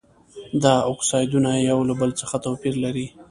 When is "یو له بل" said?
1.69-2.11